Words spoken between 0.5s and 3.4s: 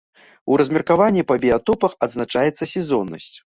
У размеркаванні па біятопах адзначаецца сезоннасць.